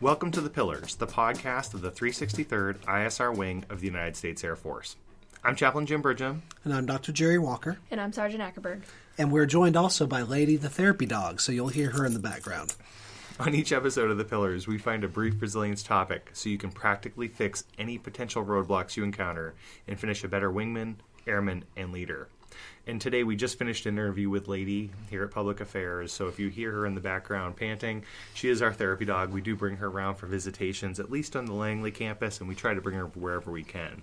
Welcome 0.00 0.32
to 0.32 0.40
The 0.40 0.50
Pillars, 0.50 0.96
the 0.96 1.06
podcast 1.06 1.72
of 1.72 1.80
the 1.80 1.90
363rd 1.90 2.78
ISR 2.80 3.34
Wing 3.34 3.64
of 3.70 3.80
the 3.80 3.86
United 3.86 4.16
States 4.16 4.42
Air 4.44 4.56
Force. 4.56 4.96
I'm 5.42 5.56
Chaplain 5.56 5.86
Jim 5.86 6.02
Bridgham. 6.02 6.40
And 6.64 6.74
I'm 6.74 6.84
Dr. 6.84 7.12
Jerry 7.12 7.38
Walker. 7.38 7.78
And 7.90 8.00
I'm 8.00 8.12
Sergeant 8.12 8.42
Ackerberg. 8.42 8.82
And 9.18 9.30
we're 9.30 9.46
joined 9.46 9.76
also 9.76 10.06
by 10.06 10.22
Lady 10.22 10.56
the 10.56 10.68
Therapy 10.68 11.06
Dog, 11.06 11.40
so 11.40 11.52
you'll 11.52 11.68
hear 11.68 11.90
her 11.90 12.04
in 12.04 12.12
the 12.12 12.18
background. 12.20 12.74
On 13.40 13.54
each 13.54 13.72
episode 13.72 14.10
of 14.10 14.18
The 14.18 14.24
Pillars, 14.24 14.66
we 14.66 14.78
find 14.78 15.04
a 15.04 15.08
brief 15.08 15.40
resilience 15.40 15.82
topic 15.82 16.30
so 16.32 16.48
you 16.48 16.58
can 16.58 16.70
practically 16.70 17.28
fix 17.28 17.64
any 17.78 17.98
potential 17.98 18.44
roadblocks 18.44 18.96
you 18.96 19.04
encounter 19.04 19.54
and 19.88 19.98
finish 19.98 20.22
a 20.24 20.28
better 20.28 20.50
wingman, 20.50 20.96
airman, 21.26 21.64
and 21.76 21.92
leader. 21.92 22.28
And 22.86 23.00
today 23.00 23.24
we 23.24 23.36
just 23.36 23.58
finished 23.58 23.86
an 23.86 23.94
interview 23.94 24.28
with 24.28 24.46
Lady 24.46 24.90
here 25.08 25.24
at 25.24 25.30
Public 25.30 25.60
Affairs. 25.60 26.12
So 26.12 26.28
if 26.28 26.38
you 26.38 26.48
hear 26.48 26.70
her 26.72 26.86
in 26.86 26.94
the 26.94 27.00
background 27.00 27.56
panting, 27.56 28.04
she 28.34 28.50
is 28.50 28.60
our 28.60 28.72
therapy 28.72 29.04
dog. 29.06 29.32
We 29.32 29.40
do 29.40 29.56
bring 29.56 29.76
her 29.76 29.86
around 29.86 30.16
for 30.16 30.26
visitations, 30.26 31.00
at 31.00 31.10
least 31.10 31.34
on 31.34 31.46
the 31.46 31.54
Langley 31.54 31.90
campus, 31.90 32.40
and 32.40 32.48
we 32.48 32.54
try 32.54 32.74
to 32.74 32.80
bring 32.80 32.96
her 32.96 33.06
wherever 33.06 33.50
we 33.50 33.62
can. 33.62 34.02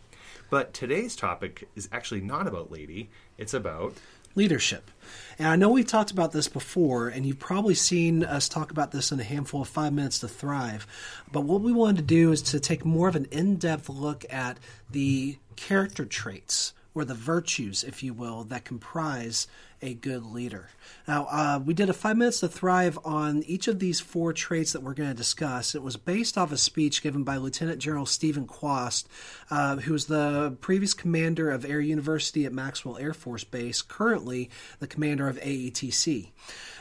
But 0.49 0.73
today's 0.73 1.16
topic 1.16 1.67
is 1.75 1.89
actually 1.91 2.22
not 2.22 2.48
about 2.48 2.72
Lady, 2.72 3.09
it's 3.38 3.53
about 3.53 3.94
leadership. 4.35 4.89
And 5.38 5.47
I 5.47 5.55
know 5.55 5.70
we've 5.70 5.88
talked 5.88 6.11
about 6.11 6.31
this 6.31 6.47
before, 6.47 7.09
and 7.09 7.25
you've 7.25 7.39
probably 7.39 7.75
seen 7.75 8.23
us 8.23 8.47
talk 8.47 8.72
about 8.72 8.91
this 8.91 9.11
in 9.11 9.20
a 9.20 9.23
handful 9.23 9.61
of 9.61 9.67
Five 9.67 9.94
Minutes 9.94 10.20
to 10.20 10.27
Thrive. 10.27 10.88
But 11.31 11.41
what 11.41 11.61
we 11.61 11.72
wanted 11.72 11.97
to 11.97 12.03
do 12.03 12.31
is 12.31 12.41
to 12.44 12.59
take 12.59 12.86
more 12.86 13.08
of 13.08 13.16
an 13.16 13.27
in 13.31 13.58
depth 13.58 13.89
look 13.89 14.25
at 14.30 14.58
the 14.89 15.38
character 15.55 16.05
traits 16.05 16.73
or 16.94 17.05
the 17.05 17.13
virtues, 17.13 17.84
if 17.84 18.04
you 18.04 18.13
will, 18.13 18.44
that 18.44 18.66
comprise 18.66 19.48
a 19.81 19.94
good 19.94 20.26
leader. 20.26 20.70
Now, 21.08 21.27
uh, 21.31 21.59
we 21.64 21.73
did 21.73 21.90
a 21.90 21.94
five 21.94 22.17
minutes 22.17 22.41
to 22.41 22.48
thrive 22.48 23.00
on 23.04 23.44
each 23.44 23.67
of 23.67 23.80
these 23.80 24.00
four 24.00 24.34
traits 24.34 24.73
that 24.73 24.83
we're 24.83 24.94
going 24.94 25.09
to 25.09 25.16
discuss. 25.16 25.73
It 25.73 25.81
was 25.81 25.98
based 25.98 26.38
off 26.38 26.52
a 26.52 26.58
speech 26.58 27.02
given 27.02 27.23
by 27.23 27.38
Lieutenant 27.38 27.80
General 27.80 28.06
Steven 28.06 28.45
Kwast, 28.45 29.06
uh, 29.50 29.78
who 29.78 29.94
was 29.94 30.06
the 30.06 30.56
previous 30.61 30.94
commander 30.94 31.50
of 31.50 31.66
Air 31.66 31.80
University 31.80 32.45
at 32.45 32.53
Maxwell 32.53 32.98
Air 32.98 33.14
Force 33.14 33.44
Base, 33.44 33.81
currently 33.81 34.50
the 34.80 34.88
commander 34.88 35.28
of 35.28 35.39
AETC. 35.39 36.30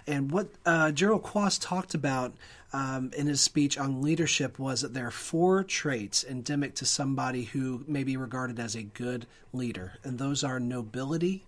And 0.07 0.31
what 0.31 0.49
uh, 0.67 0.93
General 0.93 1.21
Kwast 1.21 1.61
talked 1.63 1.95
about 1.95 2.35
um, 2.73 3.11
in 3.17 3.27
his 3.27 3.41
speech 3.41 3.77
on 3.79 4.03
leadership 4.03 4.59
was 4.59 4.81
that 4.81 4.95
there 4.95 5.07
are 5.07 5.11
four 5.11 5.65
traits 5.65 6.25
endemic 6.25 6.75
to 6.77 6.87
somebody 6.87 7.45
who 7.45 7.85
may 7.87 8.05
be 8.05 8.17
regarded 8.17 8.61
as 8.61 8.75
a 8.75 8.83
good 8.83 9.27
leader, 9.53 9.95
and 10.05 10.19
those 10.19 10.45
are 10.45 10.61
nobility, 10.61 11.45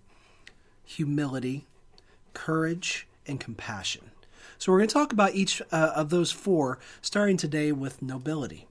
humility, 0.84 1.67
courage, 2.34 3.06
and 3.27 3.39
compassion. 3.39 4.11
So 4.59 4.73
we're 4.73 4.79
going 4.79 4.89
to 4.89 4.95
talk 4.95 5.12
about 5.12 5.34
each 5.34 5.62
uh, 5.70 5.92
of 5.95 6.11
those 6.11 6.33
four, 6.33 6.79
starting 7.01 7.36
today 7.36 7.73
with 7.73 8.03
nobility. 8.03 8.67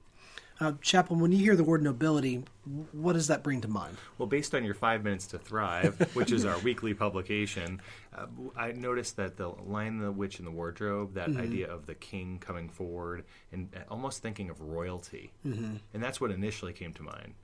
Uh, 0.62 0.74
Chaplain, 0.80 1.18
when 1.18 1.32
you 1.32 1.38
hear 1.38 1.56
the 1.56 1.64
word 1.64 1.82
nobility, 1.82 2.44
what 2.92 3.14
does 3.14 3.26
that 3.26 3.42
bring 3.42 3.60
to 3.62 3.68
mind? 3.68 3.96
Well, 4.16 4.28
based 4.28 4.54
on 4.54 4.64
your 4.64 4.74
Five 4.74 5.02
Minutes 5.02 5.26
to 5.28 5.38
Thrive, 5.38 6.14
which 6.14 6.30
is 6.30 6.44
our 6.44 6.56
weekly 6.60 6.94
publication, 6.94 7.80
uh, 8.16 8.26
I 8.56 8.70
noticed 8.70 9.16
that 9.16 9.36
the 9.36 9.48
Lion, 9.48 9.98
the 9.98 10.12
Witch, 10.12 10.38
and 10.38 10.46
the 10.46 10.52
Wardrobe, 10.52 11.14
that 11.14 11.30
mm-hmm. 11.30 11.40
idea 11.40 11.68
of 11.68 11.86
the 11.86 11.96
king 11.96 12.38
coming 12.38 12.68
forward 12.68 13.24
and 13.50 13.70
almost 13.90 14.22
thinking 14.22 14.50
of 14.50 14.60
royalty. 14.60 15.32
Mm-hmm. 15.44 15.78
And 15.94 16.02
that's 16.02 16.20
what 16.20 16.30
initially 16.30 16.72
came 16.72 16.92
to 16.92 17.02
mind. 17.02 17.34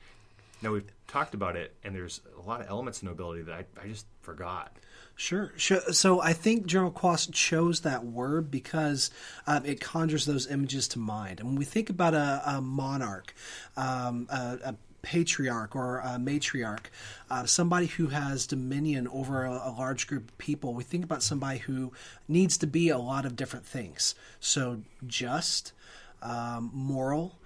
Now, 0.63 0.73
we've 0.73 0.91
talked 1.07 1.35
about 1.35 1.57
it, 1.57 1.75
and 1.85 1.95
there's 1.95 2.21
a 2.37 2.49
lot 2.49 2.61
of 2.61 2.69
elements 2.69 2.99
of 2.99 3.05
nobility 3.05 3.43
that 3.43 3.55
I, 3.55 3.65
I 3.83 3.89
just 3.89 4.07
forgot. 4.23 4.77
Sure. 5.19 5.53
So 5.59 6.21
I 6.21 6.33
think 6.33 6.67
General 6.67 6.93
Kwast 6.93 7.33
chose 7.33 7.81
that 7.81 8.05
word 8.05 8.53
because 8.53 9.11
um, 9.49 9.67
it 9.67 9.81
conjures 9.81 10.27
those 10.27 10.47
images 10.47 10.87
to 10.89 11.01
mind. 11.01 11.41
And 11.41 11.49
when 11.49 11.59
we 11.59 11.65
think 11.65 11.91
about 11.91 12.15
a, 12.15 12.41
a 12.47 12.61
monarch, 12.61 13.35
um, 13.77 14.29
a, 14.31 14.59
a, 14.65 14.75
patriarch 15.01 15.75
or 15.75 15.99
a 16.01 16.19
matriarch, 16.19 16.87
uh, 17.31 17.47
somebody 17.47 17.87
who 17.87 18.09
has 18.09 18.47
dominion 18.47 19.09
over 19.09 19.45
a, 19.45 19.53
a, 19.53 19.75
large 19.79 20.07
group 20.07 20.29
of 20.29 20.39
people, 20.39 20.75
we 20.75 20.85
think 20.85 21.05
about 21.05 21.23
somebody 21.23 21.59
who 21.59 21.93
needs 22.27 22.59
to 22.59 22.67
be 22.67 22.89
a 22.89 22.99
lot 22.99 23.25
of 23.25 23.35
different 23.35 23.65
things. 23.65 24.15
So 24.41 24.83
just, 25.07 25.73
um, 26.21 26.71
moral, 26.75 27.39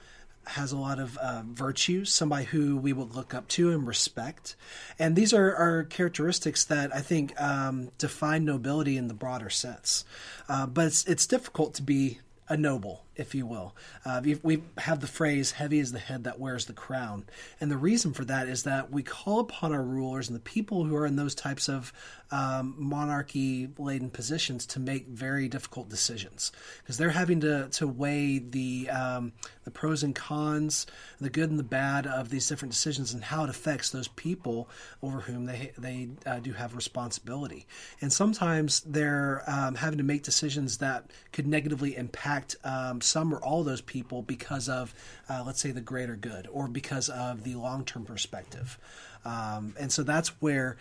has 0.45 0.73
a 0.73 0.77
lot 0.77 0.99
of 0.99 1.17
uh, 1.19 1.43
virtues, 1.47 2.13
somebody 2.13 2.45
who 2.45 2.77
we 2.77 2.93
would 2.93 3.15
look 3.15 3.33
up 3.33 3.47
to 3.49 3.71
and 3.71 3.87
respect. 3.87 4.57
And 4.99 5.15
these 5.15 5.33
are, 5.33 5.55
are 5.55 5.85
characteristics 5.85 6.65
that 6.65 6.95
I 6.95 7.01
think 7.01 7.41
um, 7.41 7.91
define 7.99 8.45
nobility 8.45 8.97
in 8.97 9.09
the 9.09 9.15
broader 9.15 9.51
sense. 9.51 10.05
Uh, 10.49 10.67
but 10.67 10.87
it's, 10.87 11.05
it's 11.07 11.27
difficult 11.27 11.75
to 11.75 11.83
be 11.83 12.19
a 12.49 12.57
noble, 12.57 13.05
if 13.15 13.35
you 13.35 13.47
will. 13.47 13.75
Uh, 14.05 14.23
we 14.43 14.63
have 14.79 15.01
the 15.01 15.07
phrase, 15.07 15.53
heavy 15.53 15.79
is 15.79 15.93
the 15.93 15.99
head 15.99 16.25
that 16.25 16.41
wears 16.41 16.67
the 16.67 16.73
crown. 16.73 17.25
And 17.61 17.71
the 17.71 17.77
reason 17.77 18.13
for 18.13 18.25
that 18.25 18.49
is 18.49 18.63
that 18.63 18.91
we 18.91 19.03
call 19.03 19.41
upon 19.41 19.73
our 19.73 19.83
rulers 19.83 20.29
and 20.29 20.37
the 20.37 20.41
people 20.41 20.85
who 20.85 20.97
are 20.97 21.07
in 21.07 21.17
those 21.17 21.35
types 21.35 21.69
of 21.69 21.93
um, 22.31 22.75
monarchy 22.79 23.69
laden 23.77 24.09
positions 24.09 24.65
to 24.67 24.81
make 24.81 25.07
very 25.07 25.49
difficult 25.49 25.91
decisions 25.91 26.51
because 26.83 26.97
they're 26.97 27.11
having 27.11 27.41
to, 27.41 27.69
to 27.69 27.87
weigh 27.87 28.39
the, 28.39 28.89
um, 28.89 29.33
the 29.65 29.71
pros 29.71 30.03
and 30.03 30.15
cons, 30.15 30.87
the 31.21 31.29
good 31.29 31.51
and 31.51 31.59
the 31.59 31.65
bad 31.65 32.07
of 32.07 32.31
these 32.31 32.49
different 32.49 32.73
decisions 32.73 33.13
and 33.13 33.23
how 33.23 33.45
it 33.45 33.51
affects 33.51 33.91
those 33.91 34.09
people 34.09 34.69
over 35.03 35.21
whom 35.21 35.45
they, 35.45 35.73
they 35.77 36.09
uh, 36.25 36.39
do 36.39 36.53
have 36.53 36.75
responsibility. 36.75 37.67
And 38.01 38.11
sometimes 38.11 38.81
they're 38.81 39.43
um, 39.47 39.75
having 39.75 39.99
to 39.99 40.05
make 40.05 40.23
decisions 40.23 40.79
that 40.79 41.11
could 41.33 41.47
negatively 41.47 41.97
impact 41.97 42.57
um, 42.65 43.02
some 43.03 43.35
or 43.35 43.39
all 43.39 43.65
those 43.65 43.81
people 43.81 44.23
because 44.23 44.69
of, 44.69 44.95
uh, 45.29 45.43
let's 45.45 45.61
say, 45.61 45.71
the 45.71 45.81
greater 45.81 46.17
good 46.17 46.49
or 46.51 46.69
because 46.69 47.09
of 47.09 47.45
the 47.45 47.55
long 47.55 47.85
term 47.85 48.05
perspective. 48.05 48.79
Um, 49.25 49.75
and 49.79 49.93
so 49.93 50.03
that's 50.03 50.29
where 50.41 50.77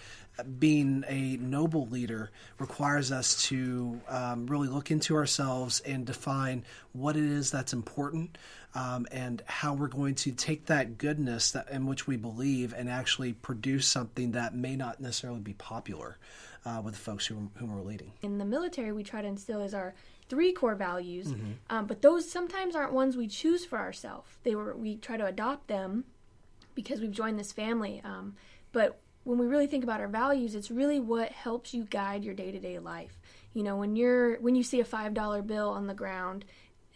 being 0.60 1.04
a 1.08 1.38
noble 1.38 1.88
leader 1.88 2.32
requires 2.58 3.12
us 3.12 3.48
to 3.48 4.02
um, 4.08 4.48
really 4.48 4.68
look 4.68 4.90
into 4.90 5.16
ourselves 5.16 5.80
and 5.82 6.06
define 6.06 6.64
what 6.94 7.16
it 7.16 7.24
is 7.24 7.52
that's 7.52 7.74
important 7.74 8.38
um, 8.74 9.06
and 9.12 9.44
how 9.46 9.74
we're 9.74 9.88
going 9.88 10.16
to 10.16 10.32
take 10.32 10.68
that 10.68 10.98
goodness 10.98 11.52
that 11.52 11.70
in 11.70 11.86
which 11.86 12.08
we 12.08 12.16
believe 12.16 12.74
and 12.74 12.90
actually 12.90 13.34
produce 13.34 13.88
something 13.88 14.32
that 14.32 14.56
may 14.56 14.76
not 14.76 15.00
necessarily 15.00 15.42
be 15.42 15.54
popular 15.54 16.18
uh, 16.66 16.82
with 16.84 16.94
the 16.94 17.00
folks 17.00 17.26
who, 17.26 17.50
whom 17.56 17.76
we're 17.76 17.82
leading. 17.82 18.12
In 18.22 18.38
the 18.38 18.46
military, 18.46 18.92
we 18.92 19.04
try 19.04 19.22
to 19.22 19.28
instill 19.28 19.62
as 19.62 19.74
our 19.74 19.94
three 20.32 20.54
core 20.54 20.76
values, 20.76 21.28
mm-hmm. 21.28 21.52
um, 21.70 21.88
but 21.88 22.02
those 22.02 22.32
sometimes 22.32 22.74
aren't 22.74 22.94
ones 22.94 23.18
we 23.18 23.28
choose 23.28 23.66
for 23.66 23.78
ourselves. 23.78 24.38
They 24.44 24.56
were 24.56 24.74
we 24.78 24.96
try 24.96 25.18
to 25.18 25.26
adopt 25.26 25.68
them 25.68 26.06
because 26.74 27.02
we've 27.02 27.12
joined 27.12 27.38
this 27.38 27.52
family. 27.52 28.02
Um, 28.06 28.38
but 28.72 28.98
when 29.26 29.38
we 29.38 29.46
really 29.46 29.68
think 29.68 29.84
about 29.84 30.00
our 30.00 30.08
values, 30.08 30.56
it's 30.56 30.72
really 30.72 31.02
what 31.02 31.34
helps 31.34 31.74
you 31.74 31.84
guide 31.84 32.24
your 32.24 32.34
day 32.34 32.50
to 32.50 32.60
day 32.60 32.80
life. 32.80 33.20
You 33.54 33.64
know, 33.64 33.76
when 33.76 33.98
you're 33.98 34.40
when 34.40 34.56
you 34.56 34.64
see 34.64 34.80
a 34.80 34.86
five 34.86 35.14
dollar 35.14 35.42
bill 35.42 35.70
on 35.70 35.88
the 35.88 35.94
ground 35.94 36.46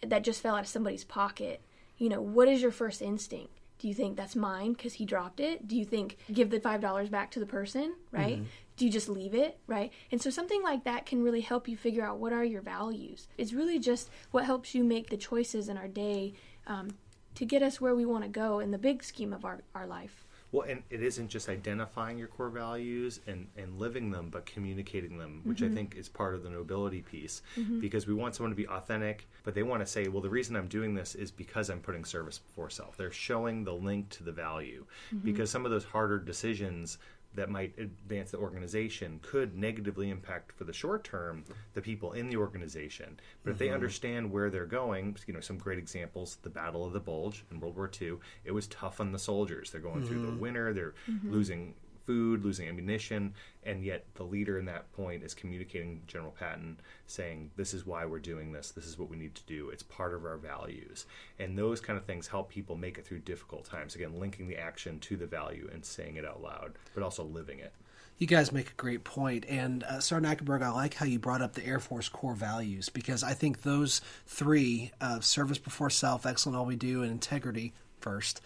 that 0.02 0.24
just 0.24 0.40
fell 0.40 0.54
out 0.54 0.62
of 0.62 0.66
somebody's 0.66 1.04
pocket, 1.04 1.60
you 1.98 2.08
know, 2.08 2.22
what 2.22 2.48
is 2.48 2.62
your 2.62 2.72
first 2.72 3.02
instinct? 3.02 3.55
Do 3.78 3.88
you 3.88 3.94
think 3.94 4.16
that's 4.16 4.34
mine 4.36 4.72
because 4.72 4.94
he 4.94 5.04
dropped 5.04 5.40
it? 5.40 5.68
Do 5.68 5.76
you 5.76 5.84
think 5.84 6.16
give 6.32 6.50
the 6.50 6.60
five 6.60 6.80
dollars 6.80 7.08
back 7.08 7.30
to 7.32 7.40
the 7.40 7.46
person, 7.46 7.94
right? 8.10 8.36
Mm-hmm. 8.36 8.44
Do 8.76 8.84
you 8.84 8.90
just 8.90 9.08
leave 9.08 9.34
it, 9.34 9.58
right? 9.66 9.90
And 10.12 10.20
so 10.20 10.28
something 10.28 10.62
like 10.62 10.84
that 10.84 11.06
can 11.06 11.22
really 11.22 11.40
help 11.40 11.66
you 11.66 11.76
figure 11.76 12.04
out 12.04 12.18
what 12.18 12.32
are 12.32 12.44
your 12.44 12.60
values. 12.60 13.26
It's 13.38 13.54
really 13.54 13.78
just 13.78 14.10
what 14.32 14.44
helps 14.44 14.74
you 14.74 14.84
make 14.84 15.08
the 15.08 15.16
choices 15.16 15.68
in 15.68 15.78
our 15.78 15.88
day 15.88 16.34
um, 16.66 16.90
to 17.36 17.46
get 17.46 17.62
us 17.62 17.80
where 17.80 17.94
we 17.94 18.04
want 18.04 18.24
to 18.24 18.28
go 18.28 18.58
in 18.58 18.72
the 18.72 18.78
big 18.78 19.02
scheme 19.02 19.32
of 19.32 19.44
our, 19.46 19.60
our 19.74 19.86
life. 19.86 20.25
Well, 20.52 20.66
and 20.68 20.82
it 20.90 21.02
isn't 21.02 21.28
just 21.28 21.48
identifying 21.48 22.18
your 22.18 22.28
core 22.28 22.50
values 22.50 23.20
and, 23.26 23.48
and 23.56 23.78
living 23.78 24.10
them, 24.10 24.28
but 24.30 24.46
communicating 24.46 25.18
them, 25.18 25.40
which 25.44 25.58
mm-hmm. 25.58 25.72
I 25.72 25.74
think 25.74 25.96
is 25.96 26.08
part 26.08 26.34
of 26.34 26.42
the 26.42 26.50
nobility 26.50 27.02
piece. 27.02 27.42
Mm-hmm. 27.56 27.80
Because 27.80 28.06
we 28.06 28.14
want 28.14 28.34
someone 28.34 28.52
to 28.52 28.56
be 28.56 28.66
authentic, 28.68 29.28
but 29.42 29.54
they 29.54 29.64
want 29.64 29.80
to 29.80 29.86
say, 29.86 30.08
well, 30.08 30.22
the 30.22 30.30
reason 30.30 30.54
I'm 30.54 30.68
doing 30.68 30.94
this 30.94 31.14
is 31.14 31.30
because 31.30 31.68
I'm 31.68 31.80
putting 31.80 32.04
service 32.04 32.38
before 32.38 32.70
self. 32.70 32.96
They're 32.96 33.10
showing 33.10 33.64
the 33.64 33.74
link 33.74 34.08
to 34.10 34.22
the 34.22 34.32
value. 34.32 34.86
Mm-hmm. 35.14 35.24
Because 35.24 35.50
some 35.50 35.64
of 35.64 35.70
those 35.72 35.84
harder 35.84 36.18
decisions 36.18 36.98
that 37.36 37.48
might 37.48 37.78
advance 37.78 38.30
the 38.32 38.38
organization 38.38 39.20
could 39.22 39.56
negatively 39.56 40.10
impact 40.10 40.52
for 40.52 40.64
the 40.64 40.72
short 40.72 41.04
term 41.04 41.44
the 41.74 41.80
people 41.80 42.12
in 42.12 42.28
the 42.28 42.36
organization. 42.36 43.16
But 43.16 43.20
mm-hmm. 43.20 43.50
if 43.50 43.58
they 43.58 43.66
mm-hmm. 43.66 43.74
understand 43.74 44.32
where 44.32 44.50
they're 44.50 44.66
going, 44.66 45.16
you 45.26 45.34
know, 45.34 45.40
some 45.40 45.58
great 45.58 45.78
examples: 45.78 46.38
the 46.42 46.50
Battle 46.50 46.84
of 46.84 46.92
the 46.92 47.00
Bulge 47.00 47.44
in 47.50 47.60
World 47.60 47.76
War 47.76 47.90
II. 48.00 48.16
It 48.44 48.52
was 48.52 48.66
tough 48.66 49.00
on 49.00 49.12
the 49.12 49.18
soldiers. 49.18 49.70
They're 49.70 49.80
going 49.80 50.00
mm-hmm. 50.00 50.06
through 50.06 50.22
the 50.22 50.32
mm-hmm. 50.32 50.40
winter. 50.40 50.72
They're 50.72 50.94
mm-hmm. 51.08 51.32
losing 51.32 51.74
food, 52.06 52.44
losing 52.44 52.68
ammunition, 52.68 53.34
and 53.64 53.84
yet 53.84 54.04
the 54.14 54.22
leader 54.22 54.58
in 54.58 54.64
that 54.66 54.90
point 54.92 55.22
is 55.22 55.34
communicating 55.34 56.02
General 56.06 56.32
Patton 56.38 56.78
saying, 57.06 57.50
This 57.56 57.74
is 57.74 57.84
why 57.84 58.04
we're 58.06 58.18
doing 58.18 58.52
this, 58.52 58.70
this 58.70 58.86
is 58.86 58.98
what 58.98 59.10
we 59.10 59.16
need 59.16 59.34
to 59.34 59.42
do, 59.46 59.70
it's 59.70 59.82
part 59.82 60.14
of 60.14 60.24
our 60.24 60.36
values. 60.36 61.06
And 61.38 61.58
those 61.58 61.80
kind 61.80 61.98
of 61.98 62.04
things 62.04 62.28
help 62.28 62.48
people 62.48 62.76
make 62.76 62.98
it 62.98 63.06
through 63.06 63.20
difficult 63.20 63.64
times. 63.64 63.94
Again, 63.94 64.18
linking 64.18 64.48
the 64.48 64.56
action 64.56 64.98
to 65.00 65.16
the 65.16 65.26
value 65.26 65.68
and 65.72 65.84
saying 65.84 66.16
it 66.16 66.24
out 66.24 66.42
loud, 66.42 66.72
but 66.94 67.02
also 67.02 67.24
living 67.24 67.58
it. 67.58 67.72
You 68.18 68.26
guys 68.26 68.50
make 68.50 68.70
a 68.70 68.74
great 68.74 69.04
point. 69.04 69.44
And 69.46 69.82
uh, 69.84 70.00
Sergeant 70.00 70.40
Ackerberg, 70.40 70.62
I 70.62 70.70
like 70.70 70.94
how 70.94 71.04
you 71.04 71.18
brought 71.18 71.42
up 71.42 71.52
the 71.52 71.66
Air 71.66 71.78
Force 71.78 72.08
core 72.08 72.34
values 72.34 72.88
because 72.88 73.22
I 73.22 73.34
think 73.34 73.62
those 73.62 74.00
three 74.26 74.90
uh, 75.02 75.20
service 75.20 75.58
before 75.58 75.90
self, 75.90 76.24
excellent 76.24 76.56
all 76.56 76.64
we 76.64 76.76
do, 76.76 77.02
and 77.02 77.12
integrity 77.12 77.74
first, 78.00 78.40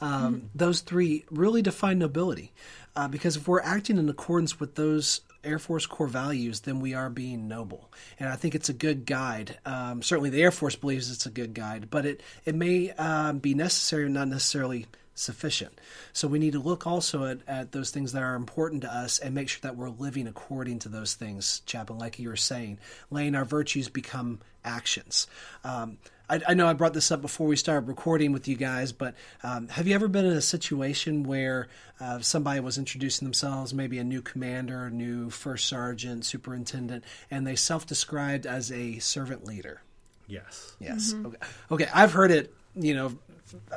um, 0.00 0.36
mm-hmm. 0.36 0.46
those 0.54 0.80
three 0.80 1.24
really 1.30 1.62
define 1.62 1.98
nobility. 1.98 2.52
Uh, 2.94 3.08
because 3.08 3.36
if 3.36 3.46
we're 3.46 3.60
acting 3.60 3.98
in 3.98 4.08
accordance 4.08 4.58
with 4.58 4.74
those 4.74 5.20
Air 5.44 5.58
Force 5.58 5.86
core 5.86 6.06
values, 6.06 6.60
then 6.60 6.80
we 6.80 6.94
are 6.94 7.10
being 7.10 7.46
noble. 7.46 7.92
And 8.18 8.28
I 8.28 8.36
think 8.36 8.54
it's 8.54 8.70
a 8.70 8.74
good 8.74 9.06
guide. 9.06 9.58
Um, 9.66 10.02
certainly, 10.02 10.30
the 10.30 10.42
Air 10.42 10.50
Force 10.50 10.76
believes 10.76 11.10
it's 11.10 11.26
a 11.26 11.30
good 11.30 11.54
guide, 11.54 11.88
but 11.90 12.06
it, 12.06 12.22
it 12.44 12.54
may 12.54 12.90
um, 12.92 13.38
be 13.38 13.54
necessary, 13.54 14.04
or 14.04 14.08
not 14.08 14.28
necessarily 14.28 14.86
sufficient. 15.16 15.80
So 16.12 16.28
we 16.28 16.38
need 16.38 16.52
to 16.52 16.60
look 16.60 16.86
also 16.86 17.24
at, 17.24 17.38
at 17.48 17.72
those 17.72 17.90
things 17.90 18.12
that 18.12 18.22
are 18.22 18.36
important 18.36 18.82
to 18.82 18.94
us 18.94 19.18
and 19.18 19.34
make 19.34 19.48
sure 19.48 19.60
that 19.62 19.76
we're 19.76 19.88
living 19.88 20.28
according 20.28 20.78
to 20.80 20.88
those 20.88 21.14
things, 21.14 21.62
Chaplain, 21.66 21.98
like 21.98 22.18
you 22.20 22.28
were 22.28 22.36
saying. 22.36 22.78
Letting 23.10 23.34
our 23.34 23.44
virtues 23.44 23.88
become 23.88 24.40
actions. 24.64 25.26
Um, 25.64 25.98
I, 26.28 26.40
I, 26.48 26.54
know 26.54 26.66
I 26.66 26.72
brought 26.72 26.92
this 26.92 27.10
up 27.10 27.22
before 27.22 27.46
we 27.46 27.56
started 27.56 27.88
recording 27.88 28.32
with 28.32 28.46
you 28.46 28.56
guys, 28.56 28.92
but 28.92 29.14
um, 29.42 29.68
have 29.68 29.86
you 29.86 29.94
ever 29.94 30.08
been 30.08 30.24
in 30.24 30.32
a 30.32 30.42
situation 30.42 31.22
where 31.22 31.68
uh, 32.00 32.20
somebody 32.20 32.60
was 32.60 32.78
introducing 32.78 33.26
themselves, 33.26 33.72
maybe 33.72 33.98
a 33.98 34.04
new 34.04 34.22
commander, 34.22 34.86
a 34.86 34.90
new 34.90 35.30
first 35.30 35.66
sergeant, 35.66 36.24
superintendent, 36.24 37.04
and 37.30 37.46
they 37.46 37.56
self 37.56 37.86
described 37.86 38.44
as 38.44 38.70
a 38.72 38.98
servant 38.98 39.46
leader? 39.46 39.82
Yes. 40.26 40.76
Yes. 40.80 41.12
Mm-hmm. 41.12 41.26
Okay. 41.26 41.36
Okay. 41.70 41.88
I've 41.94 42.12
heard 42.12 42.32
it, 42.32 42.52
you 42.74 42.94
know, 42.94 43.16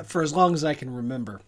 for 0.04 0.22
as 0.22 0.32
long 0.32 0.54
as 0.54 0.64
I 0.64 0.74
can 0.74 0.94
remember. 0.94 1.40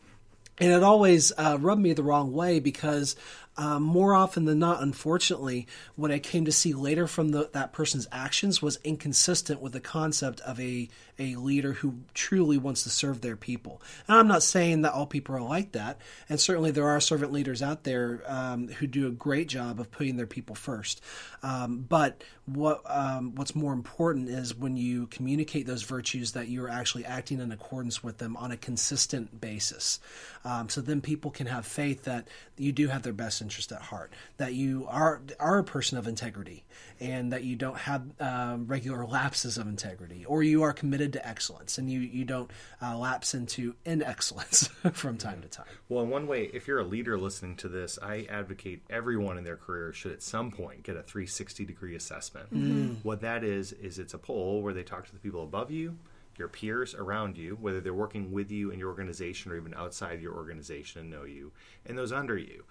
And 0.58 0.70
it 0.70 0.82
always 0.82 1.32
uh, 1.36 1.58
rubbed 1.60 1.80
me 1.80 1.92
the 1.92 2.02
wrong 2.02 2.32
way 2.32 2.60
because 2.60 3.16
um, 3.56 3.82
more 3.82 4.14
often 4.14 4.46
than 4.46 4.58
not, 4.58 4.82
unfortunately, 4.82 5.66
what 5.94 6.10
I 6.10 6.18
came 6.18 6.46
to 6.46 6.52
see 6.52 6.72
later 6.72 7.06
from 7.06 7.30
the, 7.30 7.50
that 7.52 7.72
person's 7.72 8.08
actions 8.10 8.62
was 8.62 8.78
inconsistent 8.82 9.60
with 9.60 9.74
the 9.74 9.80
concept 9.80 10.40
of 10.40 10.58
a, 10.58 10.88
a 11.18 11.36
leader 11.36 11.74
who 11.74 11.96
truly 12.14 12.56
wants 12.56 12.82
to 12.84 12.90
serve 12.90 13.20
their 13.20 13.36
people. 13.36 13.82
And 14.08 14.16
I'm 14.16 14.28
not 14.28 14.42
saying 14.42 14.82
that 14.82 14.94
all 14.94 15.06
people 15.06 15.36
are 15.36 15.42
like 15.42 15.72
that, 15.72 16.00
and 16.30 16.40
certainly 16.40 16.70
there 16.70 16.88
are 16.88 17.00
servant 17.00 17.32
leaders 17.32 17.62
out 17.62 17.84
there 17.84 18.22
um, 18.26 18.68
who 18.68 18.86
do 18.86 19.06
a 19.06 19.10
great 19.10 19.48
job 19.48 19.78
of 19.80 19.90
putting 19.90 20.16
their 20.16 20.26
people 20.26 20.54
first. 20.54 21.02
Um, 21.42 21.84
but 21.86 22.24
what 22.46 22.82
um, 22.86 23.34
what's 23.34 23.54
more 23.54 23.72
important 23.72 24.28
is 24.28 24.54
when 24.54 24.76
you 24.76 25.06
communicate 25.08 25.66
those 25.66 25.82
virtues 25.82 26.32
that 26.32 26.48
you're 26.48 26.68
actually 26.68 27.04
acting 27.04 27.40
in 27.40 27.52
accordance 27.52 28.02
with 28.02 28.18
them 28.18 28.36
on 28.36 28.50
a 28.50 28.56
consistent 28.56 29.40
basis. 29.40 30.00
Um, 30.44 30.68
so 30.68 30.80
then 30.80 31.00
people 31.00 31.30
can 31.30 31.46
have 31.46 31.66
faith 31.66 32.04
that 32.04 32.26
you 32.56 32.72
do 32.72 32.88
have 32.88 33.02
their 33.02 33.12
best 33.12 33.41
interest 33.42 33.72
at 33.72 33.82
heart, 33.82 34.12
that 34.38 34.54
you 34.54 34.86
are 34.88 35.20
are 35.38 35.58
a 35.58 35.64
person 35.64 35.98
of 35.98 36.06
integrity, 36.06 36.64
and 37.00 37.32
that 37.32 37.44
you 37.44 37.56
don't 37.56 37.76
have 37.76 38.02
um, 38.20 38.66
regular 38.66 39.04
lapses 39.04 39.58
of 39.58 39.66
integrity, 39.66 40.24
or 40.24 40.42
you 40.42 40.62
are 40.62 40.72
committed 40.72 41.12
to 41.12 41.28
excellence, 41.28 41.76
and 41.76 41.90
you 41.90 42.00
you 42.00 42.24
don't 42.24 42.50
uh, 42.80 42.96
lapse 42.96 43.34
into 43.34 43.74
inexcellence 43.84 44.68
from 44.92 45.18
time 45.18 45.42
to 45.42 45.48
time. 45.48 45.66
Well, 45.88 46.04
in 46.04 46.10
one 46.10 46.26
way, 46.26 46.50
if 46.54 46.66
you're 46.66 46.80
a 46.80 46.84
leader 46.84 47.18
listening 47.18 47.56
to 47.56 47.68
this, 47.68 47.98
I 48.00 48.26
advocate 48.30 48.82
everyone 48.88 49.36
in 49.36 49.44
their 49.44 49.56
career 49.56 49.92
should 49.92 50.12
at 50.12 50.22
some 50.22 50.50
point 50.50 50.84
get 50.84 50.96
a 50.96 51.02
360 51.02 51.64
degree 51.64 51.96
assessment. 51.96 52.54
Mm-hmm. 52.54 52.94
What 53.02 53.20
that 53.20 53.44
is 53.44 53.72
is 53.72 53.98
it's 53.98 54.14
a 54.14 54.18
poll 54.18 54.62
where 54.62 54.72
they 54.72 54.82
talk 54.82 55.06
to 55.06 55.12
the 55.12 55.18
people 55.18 55.42
above 55.42 55.70
you 55.70 55.98
your 56.38 56.48
peers 56.48 56.94
around 56.94 57.36
you, 57.36 57.56
whether 57.60 57.80
they're 57.80 57.94
working 57.94 58.32
with 58.32 58.50
you 58.50 58.70
in 58.70 58.78
your 58.78 58.88
organization 58.88 59.52
or 59.52 59.56
even 59.56 59.74
outside 59.74 60.20
your 60.20 60.34
organization 60.34 61.00
and 61.00 61.10
know 61.10 61.24
you, 61.24 61.52
and 61.86 61.96
those 61.96 62.12
under 62.12 62.38
you 62.38 62.64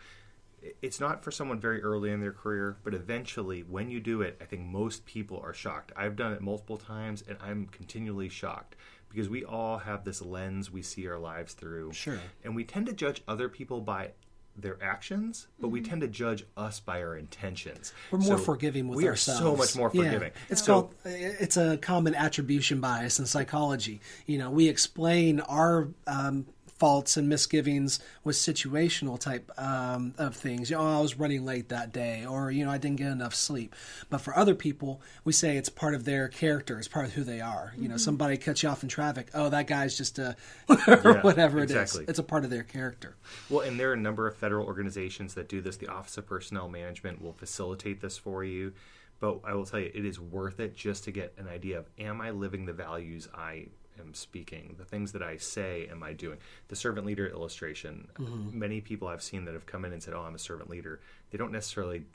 it's 0.81 0.99
not 0.99 1.23
for 1.23 1.31
someone 1.31 1.59
very 1.59 1.81
early 1.81 2.11
in 2.11 2.21
their 2.21 2.31
career, 2.31 2.77
but 2.83 2.93
eventually, 2.93 3.61
when 3.61 3.89
you 3.89 3.99
do 3.99 4.21
it, 4.21 4.37
I 4.41 4.45
think 4.45 4.63
most 4.63 5.05
people 5.05 5.41
are 5.43 5.53
shocked. 5.53 5.91
I've 5.95 6.15
done 6.15 6.33
it 6.33 6.41
multiple 6.41 6.77
times, 6.77 7.23
and 7.27 7.37
I'm 7.41 7.67
continually 7.67 8.29
shocked 8.29 8.75
because 9.09 9.27
we 9.27 9.43
all 9.43 9.79
have 9.79 10.03
this 10.03 10.21
lens 10.21 10.71
we 10.71 10.81
see 10.81 11.07
our 11.07 11.19
lives 11.19 11.53
through. 11.53 11.93
Sure. 11.93 12.19
And 12.43 12.55
we 12.55 12.63
tend 12.63 12.85
to 12.85 12.93
judge 12.93 13.21
other 13.27 13.49
people 13.49 13.81
by 13.81 14.11
their 14.57 14.77
actions, 14.83 15.47
but 15.59 15.67
mm-hmm. 15.67 15.73
we 15.73 15.81
tend 15.81 16.01
to 16.01 16.07
judge 16.07 16.45
us 16.57 16.79
by 16.79 17.01
our 17.01 17.17
intentions. 17.17 17.93
We're 18.11 18.19
more 18.19 18.37
so 18.37 18.43
forgiving 18.43 18.87
with 18.87 18.97
we 18.97 19.07
ourselves. 19.07 19.41
We 19.41 19.47
are 19.47 19.51
so 19.51 19.57
much 19.57 19.75
more 19.75 19.89
forgiving. 19.89 20.31
Yeah. 20.33 20.41
It's 20.49 20.63
so, 20.63 20.73
called 20.73 20.95
it's 21.05 21.57
a 21.57 21.77
common 21.77 22.15
attribution 22.15 22.79
bias 22.79 23.19
in 23.19 23.25
psychology. 23.25 24.01
You 24.25 24.37
know, 24.37 24.51
we 24.51 24.67
explain 24.67 25.39
our 25.41 25.87
um, 26.05 26.45
faults 26.81 27.15
and 27.15 27.29
misgivings 27.29 27.99
with 28.23 28.35
situational 28.35 29.19
type 29.19 29.51
um, 29.55 30.15
of 30.17 30.35
things. 30.35 30.71
You 30.71 30.77
know, 30.77 30.81
oh, 30.81 30.97
I 30.97 30.99
was 30.99 31.15
running 31.15 31.45
late 31.45 31.69
that 31.69 31.93
day, 31.93 32.25
or 32.25 32.49
you 32.49 32.65
know, 32.65 32.71
I 32.71 32.79
didn't 32.79 32.97
get 32.97 33.11
enough 33.11 33.35
sleep. 33.35 33.75
But 34.09 34.17
for 34.17 34.35
other 34.35 34.55
people, 34.55 34.99
we 35.23 35.31
say 35.31 35.57
it's 35.57 35.69
part 35.69 35.93
of 35.93 36.05
their 36.05 36.27
character, 36.27 36.79
it's 36.79 36.87
part 36.87 37.05
of 37.05 37.13
who 37.13 37.23
they 37.23 37.39
are. 37.39 37.73
You 37.77 37.83
know, 37.83 37.89
mm-hmm. 37.89 37.99
somebody 37.99 38.35
cuts 38.37 38.63
you 38.63 38.69
off 38.69 38.81
in 38.81 38.89
traffic. 38.89 39.29
Oh, 39.35 39.49
that 39.49 39.67
guy's 39.67 39.95
just 39.95 40.17
a 40.17 40.35
yeah, 40.87 41.21
whatever 41.21 41.59
exactly. 41.59 42.01
it 42.01 42.03
is. 42.05 42.09
It's 42.09 42.19
a 42.19 42.23
part 42.23 42.45
of 42.45 42.49
their 42.49 42.63
character. 42.63 43.15
Well, 43.47 43.61
and 43.61 43.79
there 43.79 43.91
are 43.91 43.93
a 43.93 43.97
number 43.97 44.27
of 44.27 44.35
federal 44.35 44.65
organizations 44.65 45.35
that 45.35 45.47
do 45.47 45.61
this. 45.61 45.77
The 45.77 45.87
Office 45.87 46.17
of 46.17 46.25
Personnel 46.25 46.67
Management 46.67 47.21
will 47.21 47.33
facilitate 47.33 48.01
this 48.01 48.17
for 48.17 48.43
you. 48.43 48.73
But 49.19 49.41
I 49.43 49.53
will 49.53 49.67
tell 49.67 49.79
you, 49.79 49.91
it 49.93 50.03
is 50.03 50.19
worth 50.19 50.59
it 50.59 50.75
just 50.75 51.03
to 51.03 51.11
get 51.11 51.35
an 51.37 51.47
idea 51.47 51.77
of 51.77 51.85
am 51.99 52.21
I 52.21 52.31
living 52.31 52.65
the 52.65 52.73
values 52.73 53.27
I 53.35 53.67
am 54.01 54.13
speaking, 54.13 54.75
the 54.77 54.85
things 54.85 55.11
that 55.13 55.23
I 55.23 55.37
say, 55.37 55.87
am 55.89 56.03
I 56.03 56.13
doing? 56.13 56.37
The 56.67 56.75
servant 56.75 57.05
leader 57.05 57.27
illustration. 57.27 58.07
Mm-hmm. 58.15 58.57
Many 58.57 58.81
people 58.81 59.07
I've 59.07 59.23
seen 59.23 59.45
that 59.45 59.53
have 59.53 59.65
come 59.65 59.85
in 59.85 59.93
and 59.93 60.01
said, 60.01 60.13
"Oh, 60.13 60.21
I'm 60.21 60.35
a 60.35 60.39
servant 60.39 60.69
leader." 60.69 60.99
They 61.29 61.37
don't 61.37 61.51
necessarily 61.51 62.05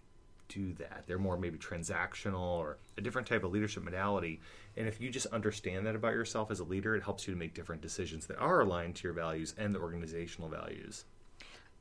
do 0.49 0.73
that. 0.75 1.05
They're 1.07 1.19
more 1.19 1.37
maybe 1.37 1.59
transactional 1.59 2.41
or 2.41 2.79
a 2.97 3.01
different 3.01 3.27
type 3.27 3.45
of 3.45 3.53
leadership 3.53 3.83
modality. 3.83 4.41
And 4.77 4.87
if 4.87 5.01
you 5.01 5.11
just 5.11 5.27
understand 5.27 5.87
that 5.87 5.97
about 5.97 6.13
yourself 6.13 6.51
as 6.51 6.61
a 6.61 6.65
leader, 6.65 6.95
it 6.95 7.03
helps 7.03 7.27
you 7.27 7.35
to 7.35 7.39
make 7.39 7.55
different 7.55 7.83
decisions 7.83 8.27
that 8.27 8.39
are 8.39 8.61
aligned 8.61 8.97
to 8.97 9.05
your 9.05 9.13
values 9.13 9.55
and 9.59 9.75
the 9.75 9.81
organizational 9.81 10.49
values. 10.49 11.05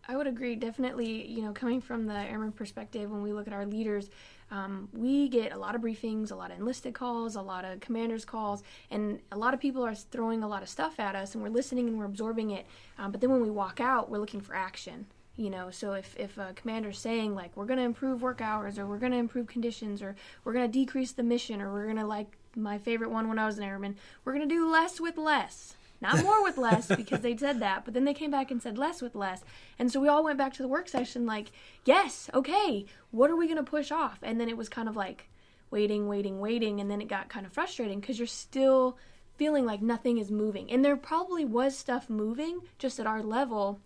I 0.08 0.16
would 0.16 0.28
agree. 0.28 0.56
Definitely, 0.56 1.28
you 1.28 1.42
know, 1.42 1.52
coming 1.52 1.82
from 1.82 2.06
the 2.06 2.14
airman 2.14 2.52
perspective, 2.52 3.10
when 3.10 3.22
we 3.22 3.34
look 3.34 3.48
at 3.48 3.54
our 3.54 3.66
leaders, 3.66 4.10
um, 4.52 4.90
we 4.94 5.28
get 5.28 5.52
a 5.52 5.58
lot 5.58 5.76
of 5.76 5.82
briefings, 5.82 6.32
a 6.32 6.36
lot 6.36 6.52
of 6.52 6.60
enlisted 6.60 6.94
calls, 6.94 7.36
a 7.36 7.42
lot 7.42 7.66
of 7.66 7.80
commanders 7.80 8.26
calls, 8.26 8.64
and 8.92 9.20
a 9.32 9.38
lot 9.38 9.54
of 9.54 9.60
people 9.60 9.84
are 9.84 9.96
throwing 9.96 10.44
a 10.44 10.48
lot 10.48 10.62
of 10.62 10.70
stuff 10.70 11.00
at 11.00 11.16
us, 11.16 11.34
and 11.34 11.44
we're 11.44 11.50
listening 11.50 11.88
and 11.88 11.98
we're 11.98 12.06
absorbing 12.06 12.52
it. 12.52 12.66
Um, 12.98 13.12
but 13.12 13.22
then 13.22 13.32
when 13.32 13.42
we 13.42 13.50
walk 13.50 13.80
out, 13.80 14.10
we're 14.10 14.20
looking 14.20 14.42
for 14.42 14.56
action. 14.56 15.08
You 15.38 15.50
know, 15.50 15.70
so 15.70 15.94
if, 15.94 16.16
if 16.18 16.38
a 16.38 16.54
commander's 16.56 16.98
saying 16.98 17.36
like 17.36 17.58
we're 17.58 17.66
going 17.66 17.80
to 17.80 17.84
improve 17.84 18.22
work 18.22 18.40
hours, 18.40 18.80
or 18.80 18.86
we're 18.86 19.00
going 19.00 19.12
to 19.12 19.18
improve 19.18 19.48
conditions, 19.48 20.02
or 20.02 20.16
we're 20.44 20.54
going 20.54 20.70
to 20.70 20.72
decrease 20.72 21.12
the 21.12 21.24
mission, 21.24 21.62
or 21.62 21.74
we're 21.74 21.86
going 21.86 21.98
to 21.98 22.06
like 22.06 22.38
my 22.56 22.78
favorite 22.78 23.12
one 23.12 23.28
when 23.28 23.40
I 23.40 23.46
was 23.46 23.58
an 23.58 23.66
airman, 23.66 23.98
we're 24.24 24.34
going 24.34 24.48
to 24.48 24.56
do 24.56 24.70
less 24.70 25.02
with 25.02 25.18
less 25.18 25.75
not 26.02 26.24
more 26.24 26.44
with 26.44 26.58
less 26.58 26.88
because 26.96 27.22
they 27.22 27.36
said 27.38 27.60
that, 27.62 27.86
but 27.86 27.94
then 27.94 28.06
they 28.06 28.14
came 28.14 28.32
back 28.32 28.52
and 28.52 28.62
said 28.62 28.78
less 28.78 29.02
with 29.02 29.16
less. 29.16 29.44
And 29.80 29.92
so 29.92 30.00
we 30.00 30.08
all 30.08 30.24
went 30.24 30.38
back 30.38 30.54
to 30.54 30.62
the 30.62 30.68
work 30.68 30.88
session 30.88 31.26
like, 31.26 31.52
yes, 31.86 32.30
okay, 32.34 32.86
what 33.12 33.30
are 33.30 33.36
we 33.36 33.48
going 33.48 33.58
to 33.58 33.64
push 33.64 33.92
off? 33.92 34.20
And 34.22 34.40
then 34.40 34.50
it 34.50 34.58
was 34.58 34.70
kind 34.70 34.90
of 34.90 34.96
like 34.96 35.30
waiting, 35.72 36.08
waiting, 36.08 36.40
waiting. 36.40 36.80
And 36.80 36.90
then 36.92 37.02
it 37.02 37.08
got 37.08 37.30
kind 37.30 37.46
of 37.46 37.54
frustrating 37.54 38.00
because 38.00 38.20
you're 38.20 38.28
still 38.28 38.98
feeling 39.38 39.66
like 39.66 39.82
nothing 39.82 40.18
is 40.18 40.32
moving. 40.32 40.72
And 40.72 40.84
there 40.84 40.96
probably 40.96 41.46
was 41.46 41.78
stuff 41.78 42.10
moving 42.10 42.62
just 42.78 43.00
at 43.00 43.08
our 43.08 43.22
level. 43.24 43.80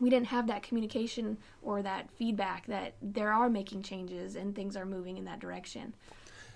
We 0.00 0.10
didn't 0.10 0.28
have 0.28 0.46
that 0.46 0.62
communication 0.62 1.38
or 1.62 1.82
that 1.82 2.10
feedback 2.12 2.66
that 2.66 2.94
there 3.02 3.32
are 3.32 3.50
making 3.50 3.82
changes 3.82 4.36
and 4.36 4.54
things 4.54 4.76
are 4.76 4.86
moving 4.86 5.18
in 5.18 5.24
that 5.24 5.40
direction 5.40 5.94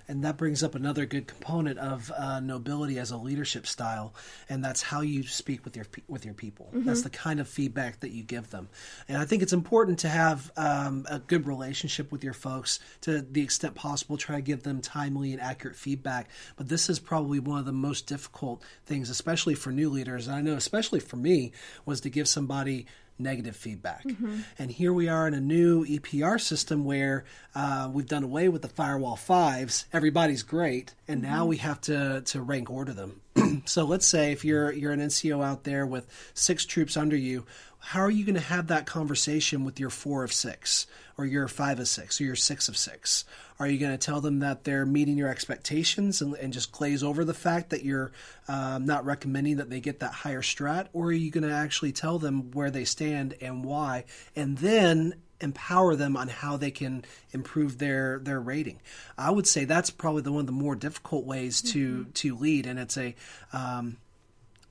and 0.09 0.25
that 0.25 0.37
brings 0.37 0.62
up 0.62 0.75
another 0.75 1.06
good 1.06 1.26
component 1.26 1.78
of 1.78 2.11
uh, 2.16 2.40
nobility 2.40 2.99
as 2.99 3.11
a 3.11 3.16
leadership 3.16 3.66
style, 3.66 4.14
and 4.49 4.64
that's 4.64 4.82
how 4.82 5.00
you 5.00 5.23
speak 5.23 5.64
with 5.64 5.76
your 5.76 5.87
with 6.09 6.25
your 6.25 6.35
people. 6.35 6.71
Mm-hmm. 6.75 6.87
That's 6.87 7.02
the 7.02 7.11
kind 7.11 7.40
of 7.40 7.49
feedback 7.49 8.00
that 8.00 8.11
you 8.11 8.23
give 8.23 8.50
them, 8.50 8.68
and 9.09 9.18
I 9.18 9.25
think 9.25 9.42
it's 9.42 9.52
important 9.52 10.00
to 10.00 10.09
have 10.09 10.50
um, 10.56 11.06
a 11.09 11.18
good 11.18 11.47
relationship 11.47 12.12
with 12.12 12.25
your 12.25 12.35
folks 12.35 12.80
to 13.02 13.23
the 13.23 13.42
extent 13.42 13.75
possible. 13.75 14.16
Try 14.16 14.37
to 14.37 14.42
give 14.42 14.62
them 14.62 14.80
timely 14.80 15.32
and 15.32 15.40
accurate 15.40 15.76
feedback, 15.76 16.28
but 16.56 16.68
this 16.68 16.88
is 16.88 16.99
probably 16.99 17.38
one 17.38 17.59
of 17.59 17.66
the 17.66 17.73
most 17.73 18.06
difficult 18.06 18.62
things, 18.85 19.11
especially 19.11 19.54
for 19.54 19.71
new 19.71 19.90
leaders. 19.90 20.26
And 20.26 20.37
I 20.37 20.40
know, 20.40 20.54
especially 20.54 21.00
for 21.00 21.16
me, 21.16 21.52
was 21.85 22.00
to 22.02 22.11
give 22.11 22.28
somebody 22.28 22.87
negative 23.19 23.57
feedback. 23.57 24.04
Mm-hmm. 24.04 24.40
And 24.59 24.71
here 24.71 24.92
we 24.92 25.09
are 25.09 25.26
in 25.26 25.35
a 25.35 25.40
new 25.40 25.85
EPR 25.85 26.40
system 26.40 26.85
where 26.85 27.25
uh, 27.54 27.90
we've 27.92 28.07
done 28.07 28.25
away 28.25 28.49
with 28.49 28.62
the 28.62 28.69
firewall 28.69 29.16
fives. 29.16 29.87
Everybody's 29.92 30.42
great, 30.42 30.95
and 31.07 31.23
mm-hmm. 31.23 31.33
now 31.33 31.47
we 31.47 31.59
have 31.59 31.81
to 31.83 32.23
to 32.23 32.42
rank 32.42 32.71
order 32.71 32.92
them. 32.92 33.21
so 33.64 33.85
let's 33.85 34.07
say 34.07 34.33
if 34.33 34.45
you're 34.45 34.73
you're 34.73 34.92
an 34.92 35.00
NCO 35.00 35.45
out 35.45 35.64
there 35.64 35.87
with 35.87 36.07
six 36.35 36.64
troops 36.66 36.97
under 36.97 37.16
you, 37.16 37.45
how 37.85 38.01
are 38.01 38.11
you 38.11 38.25
going 38.25 38.37
to 38.37 38.41
have 38.41 38.69
that 38.69 38.87
conversation 38.87 39.65
with 39.65 39.81
your 39.81 39.91
four 39.91 40.23
of 40.23 40.33
six, 40.33 40.87
or 41.19 41.27
your 41.27 41.49
five 41.49 41.81
of 41.81 41.89
six, 41.89 42.21
or 42.21 42.25
your 42.25 42.37
six 42.37 42.69
of 42.69 42.77
six? 42.77 43.25
Are 43.59 43.67
you 43.67 43.79
going 43.79 43.91
to 43.93 43.99
tell 43.99 44.21
them 44.21 44.39
that 44.39 44.62
they're 44.62 44.87
meeting 44.87 45.19
your 45.19 45.29
expectations 45.29 46.23
and, 46.23 46.35
and 46.37 46.53
just 46.53 46.71
glaze 46.71 47.03
over 47.03 47.25
the 47.25 47.35
fact 47.35 47.71
that 47.71 47.85
you're 47.85 48.12
um, 48.47 48.87
not 48.87 49.05
recommending 49.05 49.57
that 49.57 49.69
they 49.69 49.81
get 49.81 49.99
that 50.01 50.12
higher 50.12 50.43
strat? 50.43 50.87
Or 50.93 51.07
are 51.07 51.12
you 51.12 51.33
going 51.33 51.43
to 51.43 51.53
actually 51.53 51.91
tell 51.91 52.21
them 52.21 52.53
where 52.53 52.71
they 52.71 52.85
stand 52.85 53.35
and 53.41 53.65
why? 53.65 54.05
And 54.37 54.59
then 54.59 55.15
empower 55.41 55.97
them 55.97 56.17
on 56.17 56.29
how 56.29 56.57
they 56.57 56.71
can 56.71 57.05
improve 57.33 57.79
their 57.79 58.21
their 58.21 58.41
rating. 58.41 58.81
I 59.19 59.33
would 59.33 59.49
say 59.49 59.65
that's 59.65 59.91
probably 59.91 60.23
the 60.23 60.31
one 60.31 60.41
of 60.41 60.47
the 60.47 60.53
more 60.53 60.77
difficult 60.77 61.25
ways 61.25 61.61
to 61.73 61.99
mm-hmm. 61.99 62.11
to 62.12 62.37
lead, 62.37 62.67
and 62.67 62.79
it's 62.79 62.97
a 62.97 63.15
um, 63.53 63.97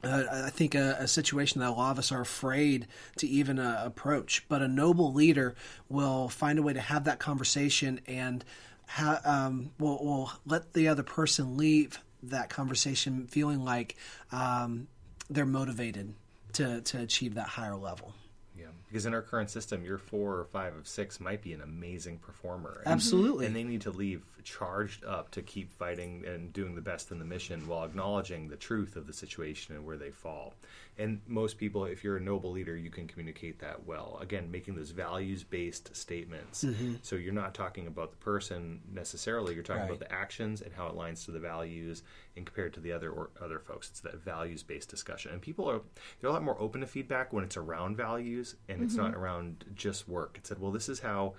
uh, 0.03 0.23
I 0.45 0.49
think 0.49 0.75
a, 0.75 0.97
a, 0.99 1.07
situation 1.07 1.61
that 1.61 1.69
a 1.69 1.71
lot 1.71 1.91
of 1.91 1.99
us 1.99 2.11
are 2.11 2.21
afraid 2.21 2.87
to 3.17 3.27
even 3.27 3.59
uh, 3.59 3.81
approach. 3.85 4.45
But 4.49 4.61
a 4.61 4.67
noble 4.67 5.13
leader 5.13 5.55
will 5.89 6.29
find 6.29 6.57
a 6.57 6.61
way 6.61 6.73
to 6.73 6.81
have 6.81 7.03
that 7.03 7.19
conversation 7.19 7.99
and 8.07 8.43
ha- 8.87 9.21
um, 9.23 9.71
will, 9.79 10.03
will 10.03 10.31
let 10.45 10.73
the 10.73 10.87
other 10.87 11.03
person 11.03 11.57
leave 11.57 11.99
that 12.23 12.49
conversation 12.49 13.27
feeling 13.27 13.63
like 13.63 13.95
um, 14.31 14.87
they're 15.29 15.45
motivated 15.45 16.13
to, 16.53 16.81
to 16.81 16.99
achieve 16.99 17.35
that 17.35 17.47
higher 17.47 17.75
level. 17.75 18.13
Yeah, 18.57 18.67
because 18.91 19.05
in 19.05 19.13
our 19.13 19.21
current 19.21 19.49
system, 19.49 19.85
your 19.85 19.97
four 19.97 20.37
or 20.37 20.43
five 20.43 20.75
of 20.75 20.85
six 20.85 21.21
might 21.21 21.41
be 21.41 21.53
an 21.53 21.61
amazing 21.61 22.17
performer. 22.17 22.81
And, 22.83 22.93
Absolutely. 22.93 23.45
And 23.45 23.55
they 23.55 23.63
need 23.63 23.81
to 23.81 23.91
leave 23.91 24.21
charged 24.43 25.05
up 25.05 25.31
to 25.31 25.41
keep 25.41 25.71
fighting 25.71 26.25
and 26.25 26.51
doing 26.51 26.75
the 26.75 26.81
best 26.81 27.11
in 27.11 27.19
the 27.19 27.25
mission 27.25 27.67
while 27.67 27.83
acknowledging 27.83 28.47
the 28.47 28.55
truth 28.55 28.95
of 28.95 29.07
the 29.07 29.13
situation 29.13 29.75
and 29.75 29.85
where 29.85 29.97
they 29.97 30.11
fall. 30.11 30.53
And 30.97 31.21
most 31.25 31.57
people, 31.57 31.85
if 31.85 32.03
you're 32.03 32.17
a 32.17 32.21
noble 32.21 32.51
leader, 32.51 32.75
you 32.75 32.89
can 32.89 33.07
communicate 33.07 33.59
that 33.59 33.85
well. 33.85 34.19
Again, 34.21 34.51
making 34.51 34.75
those 34.75 34.91
values 34.91 35.43
based 35.43 35.95
statements. 35.95 36.63
Mm-hmm. 36.63 36.95
So 37.01 37.15
you're 37.15 37.33
not 37.33 37.53
talking 37.53 37.87
about 37.87 38.11
the 38.11 38.17
person 38.17 38.81
necessarily, 38.91 39.53
you're 39.53 39.63
talking 39.63 39.83
right. 39.83 39.91
about 39.91 39.99
the 39.99 40.11
actions 40.11 40.61
and 40.61 40.73
how 40.73 40.87
it 40.87 40.95
aligns 40.95 41.25
to 41.25 41.31
the 41.31 41.39
values 41.39 42.03
and 42.35 42.45
compared 42.45 42.73
to 42.73 42.79
the 42.79 42.91
other 42.91 43.09
or 43.09 43.29
other 43.41 43.59
folks. 43.59 43.89
It's 43.89 44.01
that 44.01 44.21
values 44.21 44.63
based 44.63 44.89
discussion. 44.89 45.31
And 45.31 45.41
people 45.41 45.69
are 45.69 45.81
they're 46.19 46.29
a 46.29 46.33
lot 46.33 46.43
more 46.43 46.59
open 46.59 46.81
to 46.81 46.87
feedback 46.87 47.31
when 47.31 47.43
it's 47.43 47.57
around 47.57 47.95
values 47.95 48.55
and 48.67 48.80
mm-hmm. 48.81 48.89
it's 48.89 48.95
not 48.95 49.15
around 49.15 49.65
just 49.75 50.07
work. 50.07 50.35
It 50.37 50.47
said, 50.47 50.59
well, 50.59 50.71
this 50.71 50.89
is 50.89 50.99
how 50.99 51.33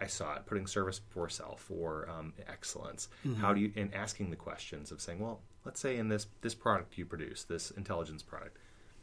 I 0.00 0.06
saw 0.06 0.34
it 0.34 0.46
putting 0.46 0.66
service 0.66 0.98
before 0.98 1.28
self 1.28 1.70
or 1.70 2.08
um, 2.08 2.32
excellence. 2.48 3.08
Mm-hmm. 3.26 3.40
How 3.40 3.52
do 3.52 3.60
you 3.60 3.72
and 3.76 3.94
asking 3.94 4.30
the 4.30 4.36
questions 4.36 4.92
of 4.92 5.00
saying, 5.00 5.18
well, 5.18 5.40
let's 5.64 5.80
say 5.80 5.96
in 5.96 6.08
this 6.08 6.26
this 6.40 6.54
product 6.54 6.98
you 6.98 7.04
produce, 7.04 7.44
this 7.44 7.70
intelligence 7.72 8.22
product, 8.22 8.58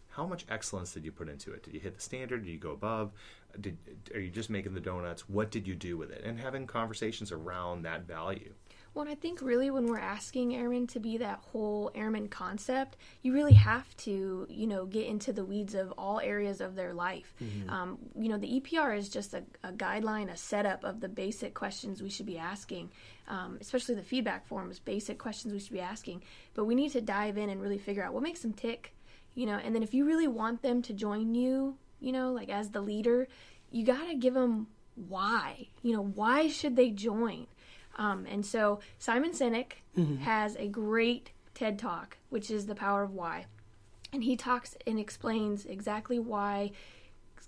how 0.10 0.26
much 0.26 0.46
excellence 0.50 0.94
did 0.94 1.04
you 1.04 1.12
put 1.12 1.28
into 1.28 1.52
it? 1.52 1.64
Did 1.64 1.74
you 1.74 1.80
hit 1.80 1.96
the 1.96 2.02
standard? 2.02 2.46
Did 2.46 2.52
you 2.52 2.58
go 2.58 2.72
above? 2.72 3.12
Did 3.60 3.78
are 4.14 4.20
you 4.20 4.30
just 4.30 4.50
making 4.50 4.74
the 4.74 4.80
donuts? 4.80 5.28
What 5.28 5.52
did 5.52 5.68
you 5.68 5.76
do 5.76 5.98
with 5.98 6.12
it? 6.12 6.24
And 6.24 6.40
having 6.40 6.66
conversations 6.66 7.32
around 7.32 7.84
that 7.84 8.08
value. 8.08 8.54
Well, 8.96 9.10
I 9.10 9.16
think 9.16 9.42
really 9.42 9.70
when 9.72 9.88
we're 9.88 10.00
asking 10.00 10.56
airmen 10.56 10.88
to 10.88 11.02
be 11.02 11.18
that 11.18 11.40
whole 11.52 11.92
airman 11.94 12.30
concept, 12.30 12.96
you 13.24 13.34
really 13.34 13.54
have 13.54 13.86
to, 13.98 14.48
you 14.50 14.68
know, 14.68 14.86
get 14.86 15.06
into 15.06 15.34
the 15.34 15.44
weeds 15.44 15.76
of 15.76 15.92
all 15.98 16.22
areas 16.22 16.62
of 16.62 16.76
their 16.76 16.94
life. 16.94 17.34
Mm-hmm. 17.44 17.70
Um, 17.70 17.98
you 18.18 18.30
know, 18.30 18.38
the 18.38 18.62
EPR 18.62 18.98
is 18.98 19.10
just 19.10 19.34
a, 19.34 19.44
a, 19.66 19.74
guideline, 19.74 20.32
a 20.32 20.38
setup 20.38 20.86
of 20.86 21.02
the 21.02 21.10
basic 21.10 21.54
questions 21.54 22.02
we 22.02 22.10
should 22.10 22.26
be 22.26 22.38
asking, 22.38 22.90
um, 23.28 23.58
especially 23.60 23.96
the 23.96 24.02
feedback 24.02 24.48
forms, 24.48 24.80
basic 24.80 25.20
questions 25.20 25.54
we 25.54 25.60
should 25.60 25.74
be 25.74 25.82
asking. 25.82 26.24
But 26.54 26.64
we 26.64 26.74
need 26.74 26.94
to 26.94 27.02
dive 27.02 27.38
in 27.38 27.50
and 27.50 27.62
really 27.62 27.78
figure 27.78 28.04
out 28.04 28.14
what 28.14 28.24
makes 28.24 28.40
them 28.40 28.54
tick, 28.54 28.96
you 29.34 29.46
know, 29.46 29.58
and 29.58 29.76
then 29.76 29.84
if 29.84 29.94
you 29.94 30.06
really 30.06 30.30
want 30.30 30.62
them 30.62 30.82
to 30.84 30.94
join 30.94 31.36
you, 31.36 31.76
you 32.00 32.14
know, 32.14 32.32
like 32.32 32.48
as 32.48 32.70
the 32.70 32.82
leader, 32.82 33.28
you 33.72 33.84
got 33.84 34.08
to 34.08 34.16
give 34.16 34.36
them 34.36 34.68
why. 34.96 35.68
You 35.82 35.94
know, 35.98 36.04
why 36.04 36.48
should 36.48 36.78
they 36.78 36.92
join? 36.92 37.48
Um, 37.98 38.26
and 38.30 38.46
so 38.46 38.80
Simon 39.00 39.32
Sinek 39.32 39.74
mm-hmm. 39.98 40.18
has 40.18 40.56
a 40.58 40.68
great 40.68 41.32
TED 41.54 41.80
Talk, 41.80 42.18
which 42.30 42.52
is 42.52 42.66
The 42.66 42.76
Power 42.76 43.04
of 43.04 43.14
Why. 43.14 43.46
And 44.12 44.24
he 44.24 44.36
talks 44.36 44.78
and 44.86 45.00
explains 45.00 45.66
exactly 45.66 46.20
why 46.20 46.72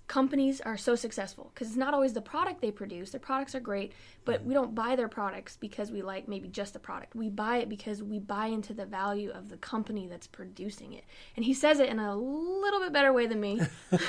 companies 0.08 0.62
are 0.62 0.78
so 0.78 0.94
successful 0.94 1.50
because 1.54 1.68
it's 1.68 1.76
not 1.76 1.92
always 1.92 2.14
the 2.14 2.22
product 2.22 2.62
they 2.62 2.70
produce. 2.70 3.10
Their 3.10 3.20
products 3.20 3.54
are 3.54 3.60
great, 3.60 3.92
but 4.24 4.42
we 4.42 4.54
don't 4.54 4.74
buy 4.74 4.96
their 4.96 5.06
products 5.06 5.56
because 5.60 5.92
we 5.92 6.00
like 6.00 6.26
maybe 6.26 6.48
just 6.48 6.72
the 6.72 6.78
product. 6.78 7.14
We 7.14 7.28
buy 7.28 7.58
it 7.58 7.68
because 7.68 8.02
we 8.02 8.18
buy 8.18 8.46
into 8.46 8.72
the 8.72 8.86
value 8.86 9.30
of 9.30 9.50
the 9.50 9.58
company 9.58 10.06
that's 10.06 10.26
producing 10.26 10.94
it. 10.94 11.04
And 11.36 11.44
he 11.44 11.52
says 11.52 11.78
it 11.78 11.90
in 11.90 11.98
a 11.98 12.16
little 12.16 12.80
bit 12.80 12.92
better 12.92 13.12
way 13.12 13.26
than 13.26 13.38
me. 13.40 13.60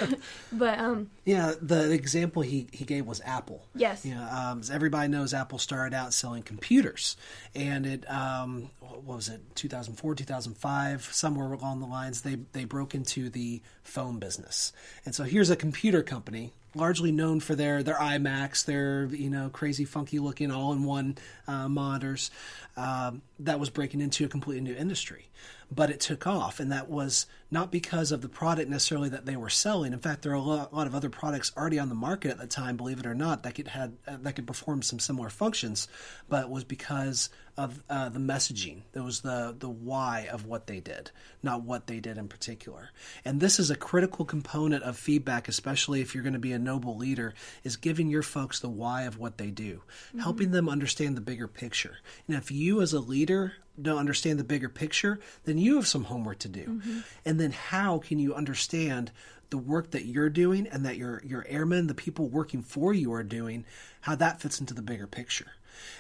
but 0.54 0.80
um 0.80 1.10
yeah, 1.26 1.54
the 1.62 1.92
example 1.92 2.42
he 2.42 2.68
he 2.72 2.86
gave 2.86 3.06
was 3.06 3.22
Apple. 3.26 3.66
Yes. 3.76 4.06
Yeah, 4.06 4.14
you 4.14 4.18
know, 4.20 4.28
um, 4.32 4.62
everybody 4.72 5.10
knows 5.10 5.34
Apple 5.34 5.60
started 5.60 5.96
out 5.96 6.14
selling 6.14 6.44
computers 6.44 7.18
and 7.54 7.86
it 7.86 8.10
um 8.10 8.70
what 8.80 9.04
was 9.04 9.28
it 9.28 9.42
2004 9.56 10.16
2005 10.16 11.10
somewhere 11.12 11.52
along 11.52 11.82
the 11.82 11.86
lines 11.86 12.22
they 12.22 12.36
they 12.54 12.64
broke 12.64 12.96
into 12.96 13.30
the 13.30 13.62
phone 13.84 14.20
business. 14.20 14.72
And 15.06 15.14
so 15.14 15.24
here's 15.24 15.50
a 15.50 15.56
computer 15.56 15.89
computer 15.90 16.08
company, 16.08 16.54
largely 16.76 17.12
known 17.12 17.40
for 17.40 17.56
their 17.56 17.82
their 17.82 17.96
iMacs, 17.96 18.64
their 18.66 19.06
you 19.06 19.30
know 19.30 19.50
crazy 19.50 19.86
funky 19.86 20.20
looking 20.20 20.52
all 20.52 20.72
in 20.72 20.84
one 20.84 21.18
uh, 21.48 21.68
monitors, 21.68 22.30
um, 22.78 23.24
that 23.40 23.60
was 23.60 23.72
breaking 23.72 24.00
into 24.00 24.24
a 24.24 24.28
completely 24.28 24.62
new 24.62 24.76
industry 24.76 25.30
but 25.72 25.90
it 25.90 26.00
took 26.00 26.26
off. 26.26 26.60
And 26.60 26.72
that 26.72 26.90
was 26.90 27.26
not 27.52 27.72
because 27.72 28.12
of 28.12 28.22
the 28.22 28.30
product 28.30 28.70
necessarily 28.70 29.10
that 29.10 29.26
they 29.26 29.36
were 29.36 29.50
selling. 29.50 29.94
In 29.94 30.00
fact, 30.00 30.24
there 30.24 30.32
are 30.32 30.36
a 30.36 30.42
lot, 30.42 30.72
a 30.72 30.76
lot 30.76 30.88
of 30.88 30.96
other 30.96 31.10
products 31.10 31.52
already 31.56 31.80
on 31.80 31.90
the 31.90 31.96
market 31.96 32.32
at 32.32 32.40
the 32.40 32.48
time, 32.48 32.78
believe 32.78 33.00
it 33.00 33.06
or 33.06 33.14
not, 33.14 33.44
that 33.44 33.56
could 33.56 33.68
had 33.68 33.98
uh, 34.08 34.18
that 34.22 34.36
could 34.36 34.48
perform 34.48 34.82
some 34.82 35.00
similar 35.00 35.30
functions, 35.30 35.88
but 36.28 36.50
was 36.50 36.64
because 36.64 37.30
of 37.60 37.84
uh, 37.90 38.08
the 38.08 38.20
messaging. 38.20 38.84
It 38.94 39.02
was 39.02 39.20
the 39.20 39.54
the 39.58 39.70
why 39.70 40.30
of 40.32 40.46
what 40.46 40.68
they 40.68 40.80
did, 40.80 41.12
not 41.44 41.64
what 41.64 41.88
they 41.88 42.00
did 42.00 42.18
in 42.18 42.30
particular. 42.30 42.92
And 43.26 43.42
this 43.42 43.60
is 43.60 43.70
a 43.70 43.76
critical 43.76 44.24
component 44.24 44.84
of 44.84 44.96
feedback, 44.98 45.50
especially 45.50 46.00
if 46.00 46.14
you're 46.14 46.24
going 46.24 46.34
to 46.34 46.40
be 46.40 46.54
a 46.54 46.60
noble 46.60 46.96
leader, 46.96 47.34
is 47.66 47.76
giving 47.76 48.10
your 48.10 48.24
folks 48.24 48.62
the 48.62 48.70
why 48.70 49.04
of 49.04 49.20
what 49.20 49.38
they 49.38 49.52
do, 49.52 49.82
mm-hmm. 50.08 50.20
helping 50.20 50.52
them 50.52 50.70
understand 50.70 51.18
the 51.18 51.22
bigger 51.22 51.50
picture. 51.50 51.98
And 52.28 52.38
if 52.38 52.50
you 52.50 52.82
as 52.82 52.94
a 52.94 53.02
leader 53.02 53.54
don't 53.82 53.98
understand 53.98 54.40
the 54.40 54.46
bigger 54.46 54.70
picture, 54.70 55.20
then 55.44 55.58
you 55.58 55.76
have 55.76 55.88
some 55.88 56.06
homework 56.06 56.40
to 56.40 56.50
do. 56.50 56.64
Mm-hmm. 56.64 57.00
And 57.26 57.42
then 57.42 57.52
how 57.52 58.00
can 58.00 58.20
you 58.20 58.34
understand 58.34 59.12
the 59.50 59.58
work 59.58 59.92
that 59.92 60.06
you're 60.06 60.30
doing 60.30 60.68
and 60.68 60.86
that 60.86 60.98
your 60.98 61.22
your 61.26 61.46
airmen, 61.50 61.88
the 61.88 61.94
people 61.94 62.30
working 62.30 62.62
for 62.62 62.94
you 62.94 63.12
are 63.12 63.24
doing, 63.24 63.66
how 64.02 64.16
that 64.16 64.40
fits 64.40 64.60
into 64.60 64.74
the 64.74 64.82
bigger 64.82 65.08
picture. 65.08 65.48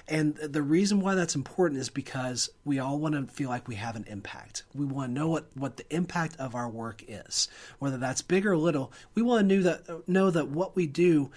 And 0.08 0.36
the 0.36 0.62
reason 0.62 1.02
why 1.02 1.16
that's 1.16 1.36
important 1.36 1.80
is 1.80 1.90
because 1.90 2.50
we 2.66 2.80
all 2.80 3.00
want 3.00 3.16
to 3.16 3.34
feel 3.34 3.50
like 3.50 3.68
we 3.68 3.76
have 3.76 3.96
an 3.96 4.06
impact. 4.08 4.64
We 4.74 4.86
want 4.86 5.10
to 5.10 5.14
know 5.14 5.28
what, 5.28 5.48
what 5.56 5.78
the 5.78 5.96
impact 5.96 6.36
of 6.38 6.56
our 6.56 6.70
work 6.70 7.04
is, 7.08 7.48
whether 7.80 7.98
that's 7.98 8.22
big 8.22 8.46
or 8.46 8.58
little. 8.58 8.92
We 9.16 9.22
want 9.22 9.48
to 9.48 9.56
know 9.56 9.62
that 9.64 10.08
know 10.08 10.32
that 10.32 10.48
what 10.50 10.76
we 10.76 10.88
do 10.88 11.32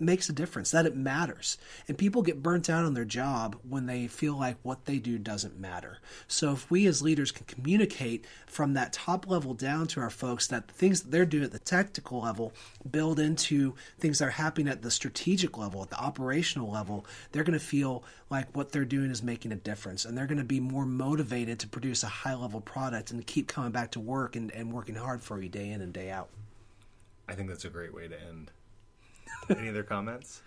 makes 0.00 0.28
a 0.28 0.32
difference, 0.32 0.70
that 0.70 0.86
it 0.86 0.96
matters. 0.96 1.58
And 1.86 1.98
people 1.98 2.22
get 2.22 2.42
burnt 2.42 2.70
out 2.70 2.84
on 2.84 2.94
their 2.94 3.04
job 3.04 3.56
when 3.68 3.86
they 3.86 4.06
feel 4.06 4.36
like 4.36 4.56
what 4.62 4.84
they 4.84 4.98
do 4.98 5.18
doesn't 5.18 5.58
matter. 5.58 5.98
So 6.26 6.52
if 6.52 6.70
we 6.70 6.86
as 6.86 7.02
leaders 7.02 7.30
can 7.30 7.46
communicate 7.46 8.24
from 8.46 8.74
that 8.74 8.92
top 8.92 9.28
level 9.28 9.54
down 9.54 9.86
to 9.88 10.00
our 10.00 10.10
folks 10.10 10.46
that 10.48 10.68
the 10.68 10.74
things 10.74 11.02
that 11.02 11.10
they're 11.10 11.26
doing 11.26 11.44
at 11.44 11.52
the 11.52 11.58
tactical 11.58 12.20
level 12.20 12.52
build 12.90 13.20
into 13.20 13.74
things 13.98 14.18
that 14.18 14.26
are 14.26 14.30
happening 14.30 14.68
at 14.68 14.82
the 14.82 14.90
strategic 14.90 15.58
level, 15.58 15.82
at 15.82 15.90
the 15.90 16.00
operational 16.00 16.70
level, 16.70 17.04
they're 17.32 17.44
going 17.44 17.58
to 17.58 17.64
feel 17.64 18.04
like 18.30 18.54
what 18.56 18.72
they're 18.72 18.84
doing 18.84 19.10
is 19.10 19.22
making 19.22 19.52
a 19.52 19.56
difference 19.56 20.04
and 20.04 20.16
they're 20.16 20.26
going 20.26 20.38
to 20.38 20.44
be 20.44 20.60
more 20.60 20.86
motivated 20.86 21.58
to 21.58 21.68
produce 21.68 22.02
a 22.02 22.08
high 22.08 22.34
level 22.34 22.60
product 22.60 23.10
and 23.10 23.26
keep 23.26 23.48
coming 23.48 23.70
back 23.70 23.90
to 23.92 24.00
work 24.00 24.36
and, 24.36 24.50
and 24.52 24.72
working 24.72 24.94
hard 24.94 25.22
for 25.22 25.40
you 25.40 25.48
day 25.48 25.70
in 25.70 25.80
and 25.80 25.92
day 25.92 26.10
out. 26.10 26.28
I 27.28 27.34
think 27.34 27.48
that's 27.48 27.64
a 27.64 27.70
great 27.70 27.94
way 27.94 28.08
to 28.08 28.20
end. 28.20 28.50
Any 29.50 29.68
other 29.68 29.82
comments? 29.82 30.42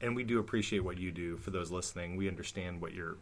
And 0.00 0.14
we 0.14 0.24
do 0.24 0.38
appreciate 0.38 0.80
what 0.80 0.98
you 0.98 1.10
do 1.10 1.36
for 1.38 1.50
those 1.50 1.70
listening. 1.70 2.16
We 2.16 2.28
understand 2.28 2.80
what 2.80 2.92
you're 2.92 3.16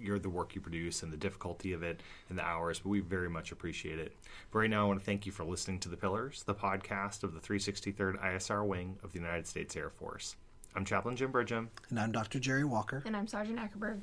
you're 0.00 0.18
the 0.18 0.28
work 0.28 0.54
you 0.54 0.60
produce 0.60 1.02
and 1.02 1.12
the 1.12 1.16
difficulty 1.16 1.72
of 1.72 1.82
it 1.82 2.02
and 2.28 2.38
the 2.38 2.44
hours, 2.44 2.78
but 2.78 2.88
we 2.88 3.00
very 3.00 3.28
much 3.28 3.52
appreciate 3.52 3.98
it. 3.98 4.16
But 4.50 4.60
right 4.60 4.70
now, 4.70 4.84
I 4.84 4.88
want 4.88 5.00
to 5.00 5.04
thank 5.04 5.26
you 5.26 5.32
for 5.32 5.44
listening 5.44 5.80
to 5.80 5.88
The 5.88 5.96
Pillars, 5.96 6.44
the 6.44 6.54
podcast 6.54 7.24
of 7.24 7.34
the 7.34 7.40
363rd 7.40 8.22
ISR 8.22 8.64
Wing 8.64 8.96
of 9.02 9.12
the 9.12 9.18
United 9.18 9.46
States 9.46 9.74
Air 9.76 9.90
Force. 9.90 10.36
I'm 10.74 10.84
Chaplain 10.84 11.16
Jim 11.16 11.32
Bridgham. 11.32 11.68
And 11.90 11.98
I'm 11.98 12.12
Dr. 12.12 12.38
Jerry 12.38 12.64
Walker. 12.64 13.02
And 13.04 13.16
I'm 13.16 13.26
Sergeant 13.26 13.58
Ackerberg. 13.58 14.02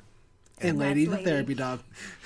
And, 0.60 0.70
and 0.70 0.80
Lady, 0.80 1.06
the 1.06 1.18
therapy 1.18 1.54
dog. 1.54 1.82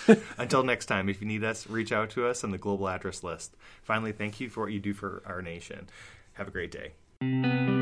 Until 0.38 0.64
next 0.64 0.86
time, 0.86 1.10
if 1.10 1.22
you 1.22 1.28
need 1.28 1.44
us, 1.44 1.68
reach 1.68 1.92
out 1.92 2.10
to 2.12 2.28
us 2.28 2.44
on 2.44 2.52
the 2.52 2.58
global 2.58 2.88
address 2.88 3.24
list. 3.24 3.56
Finally, 3.84 4.14
thank 4.14 4.40
you 4.40 4.50
for 4.50 4.62
what 4.62 4.72
you 4.72 4.80
do 4.80 4.94
for 4.94 5.24
our 5.26 5.42
nation. 5.42 5.90
Have 6.34 6.48
a 6.48 6.52
great 6.52 6.72
day. 6.72 7.79